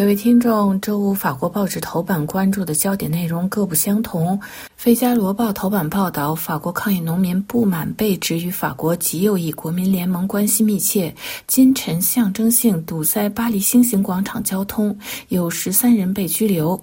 [0.00, 4.28] 各位听众，周五法国报纸头版关注的焦点内容各不相同。
[4.74, 11.14] 《费加罗报》头版报道，法国抗议农民不满被指与法国极右翼国民联盟关系密切，
[11.46, 16.74] 今晨象征性堵塞巴黎星星广场交通，有十三人被拘留。《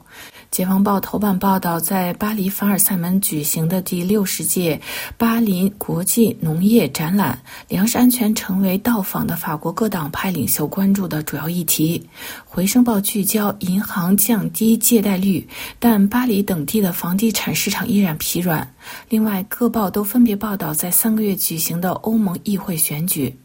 [0.50, 4.80] 解放报》头版报道，在巴黎凡尔赛门举行的第六十届
[5.18, 7.38] 巴黎国际农业展览，
[7.68, 12.00] 粮食安全成为到访的法国各党派领袖关注的主要议题。
[12.46, 15.48] 《回声报》聚焦银行降低借贷率，
[15.80, 18.74] 但巴黎等地的房地产市场依然疲软。
[19.10, 23.36] 另外，各报都分别报道在三个月举行的欧盟议会选举。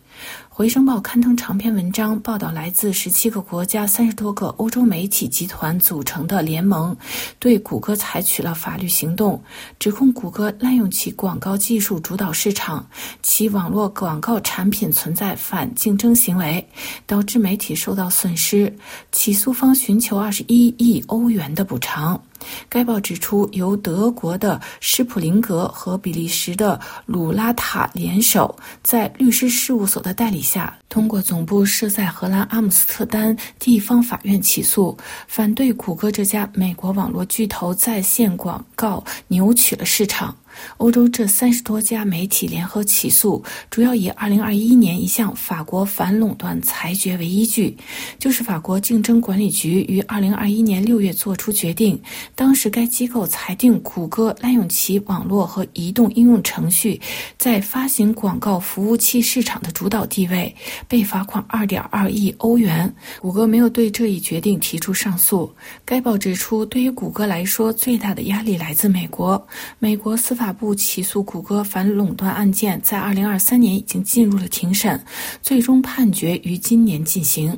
[0.54, 6.94] 《回声报》刊登长篇文章，报道来自十七个国家、三十多个欧洲媒体集团组成的联盟，
[7.38, 9.42] 对谷歌采取了法律行动，
[9.78, 12.86] 指控谷歌滥用其广告技术主导市场，
[13.22, 16.68] 其网络广告产品存在反竞争行为，
[17.06, 18.76] 导致媒体受到损失。
[19.10, 22.22] 起诉方寻求二十一亿欧元的补偿。
[22.68, 34.98] 该报指出，由德国的施普林格和比利时的鲁拉塔联手，在律师事务所的代理下，通过总部设在荷兰阿姆斯特丹地方法院起诉，
[35.28, 40.36] 反对谷歌这家美国网络巨头在线广告扭曲了市场。
[40.76, 47.76] 欧洲这三十多家媒体联合起诉，主要以2021年一项法国反垄断裁决为依据，
[48.18, 52.00] 就是法国竞争管理局于2021年6月作出决定，
[52.34, 57.00] 当时该机构裁定谷歌滥用其网络和移动应用程序
[57.38, 60.54] 在发行广告服务器市场的主导地位，
[60.86, 62.92] 被罚款2.2亿欧元。
[63.20, 65.50] 谷歌没有对这一决定提出上诉。
[65.84, 69.42] 该报指出，对于谷歌来说，最大的压力来自美国，
[69.78, 70.41] 美国司法。
[70.42, 75.00] 法部起诉谷歌反垄断案件在二零二三年已经进入了庭审，
[75.40, 77.56] 最终判决于今年进行。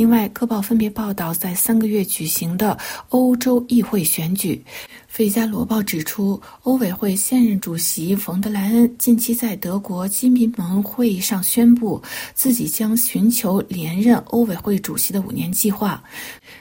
[0.00, 2.78] 另外，各报分别报道在三个月举行的
[3.10, 4.64] 欧洲议会选举。
[5.06, 12.00] 《费加罗报》指出，欧委会现任主席冯德莱恩近期在德国基民盟会议上宣布，
[12.32, 16.02] 自己将寻求连任欧委会主席的五年计划。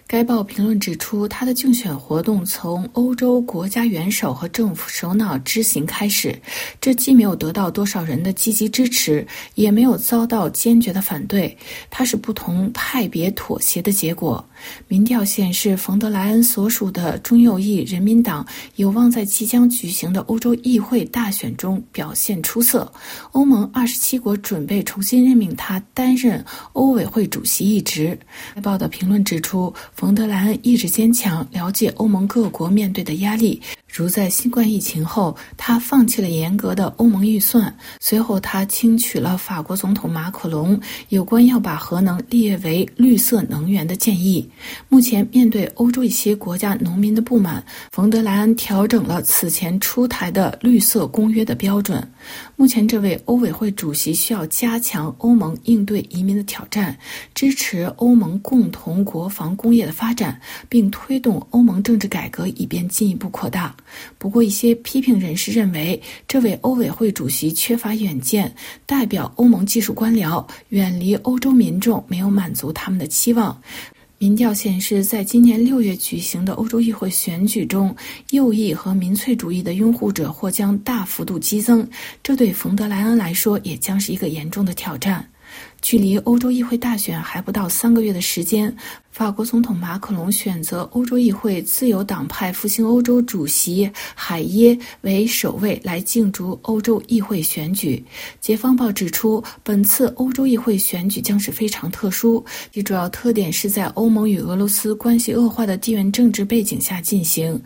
[0.06, 6.38] 该报评论指出，他的竞选活动从欧洲国家元首和政府首脑之行开始，
[6.82, 11.56] 这既没有得到多少人的积极支持，也没有遭到坚决的反对，
[11.92, 14.44] 他是不同派别妥协的结果。
[14.88, 18.46] 民调显示，冯德莱恩所属的中右翼人民党
[18.76, 22.92] 有望在即将举行的欧洲议会大选中表现出色。
[23.32, 28.18] 欧盟二十七国准备重新任命他担任欧委会主席一职。
[28.56, 33.62] 该报的评论指出，冯德莱恩意志坚强，了解欧盟各国面对的压力。
[34.00, 37.76] 如在新冠疫情后，他放弃了严格的欧盟预算。
[38.00, 40.80] 随后，他听取了法国总统马克龙
[41.10, 44.50] 有关要把核能列为绿色能源的建议。
[44.88, 47.62] 目前，面对欧洲一些国家农民的不满，
[47.92, 52.10] 冯德莱恩调整了此前出台的绿色公约的标准。
[52.56, 56.98] 目前，这位欧委会主席需要加强欧盟应对移民的挑战，
[57.36, 60.40] 支持欧盟共同国防工业的发展，
[60.70, 63.76] 并推动欧盟政治改革，以便进一步扩大。
[64.18, 68.54] 不过，一些批评人士认为，这位欧委会主席缺乏远见，
[68.86, 73.62] 代表欧盟技术官僚，远离欧洲民众，没有满足他们的期望。
[74.18, 77.96] 民调显示，在今年六月举行的欧洲议会选举中，
[78.32, 81.88] 右翼和民粹主义的拥护者或将大幅度激增，
[82.22, 85.26] 这对冯德莱恩来说也将是一个严重的挑战。
[85.82, 88.76] 距离欧洲议会大选还不到三个月的时间。
[89.20, 98.02] 法国总统马克龙选择欧洲议会自由党派复兴欧洲主席海耶为首位来竞逐欧洲议会选举。
[98.40, 102.42] 解放报指出，本次欧洲议会选举将是非常特殊，
[102.72, 107.62] 其主要特点是在欧盟与俄罗斯关系恶化的地缘政治背景下进行。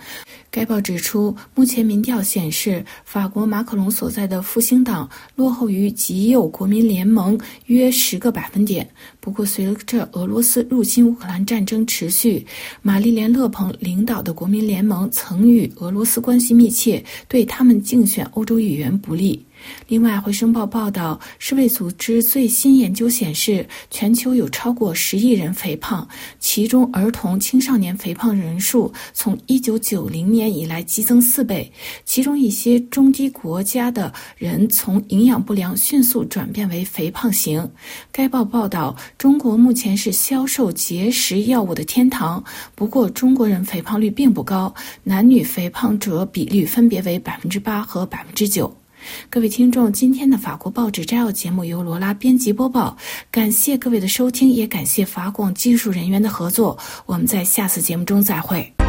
[0.49, 8.87] 该报指出，目前民调显示，法国马克龙所在的复兴党落后于极右国民联盟约十个百分点。
[9.19, 12.45] 不过，随着俄罗斯入侵乌克兰战争持续，
[12.81, 19.45] 玛丽莲·勒鹏领导的国民联盟曾与俄罗斯关系密切，对他们竞选欧洲议员不利。
[19.87, 26.07] 另外，《回声报》报道，世卫组织最新研究显示，全球有超过十亿人肥胖，
[26.39, 31.71] 其中儿童、青少年肥胖人数从1990年以来激增四倍。
[32.05, 37.69] 其中一些中低国家的人从营养不良迅速转变为肥胖型。
[38.11, 42.43] 该报报道，中国目前是销售节食药物的天堂，
[42.75, 44.73] 不过中国人肥胖率并不高，
[45.03, 48.75] 男女肥胖者比率分别为百分之八和百分之九。
[49.29, 52.97] 各位听众，今天的法国报纸摘要节目由罗拉编辑播报，
[53.31, 56.77] 感谢各位的收听，也感谢法广技术人员的合作。
[57.05, 58.82] 我们在下次节目中再会。